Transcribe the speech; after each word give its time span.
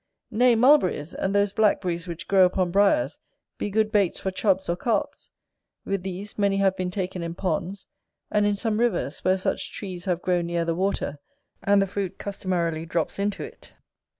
Nay, 0.31 0.55
mulberries, 0.55 1.13
and 1.13 1.35
those 1.35 1.53
black 1.53 1.79
berries 1.79 2.07
which 2.07 2.27
grow 2.27 2.43
upon 2.43 2.71
briars, 2.71 3.19
be 3.59 3.69
good 3.69 3.91
baits 3.91 4.19
for 4.19 4.31
Chubs 4.31 4.67
or 4.67 4.75
Carps: 4.75 5.29
with 5.85 6.01
these 6.01 6.39
many 6.39 6.57
have 6.57 6.75
been 6.75 6.89
taken 6.89 7.21
in 7.21 7.35
ponds, 7.35 7.85
and 8.31 8.43
in 8.43 8.55
some 8.55 8.79
rivers 8.79 9.19
where 9.23 9.37
such 9.37 9.71
trees 9.71 10.05
have 10.05 10.23
grown 10.23 10.47
near 10.47 10.65
the 10.65 10.73
water, 10.73 11.19
and 11.61 11.79
the 11.79 11.85
fruit 11.85 12.17
customarily 12.17 12.83
drops 12.83 13.19
into 13.19 13.43
it. 13.43 13.75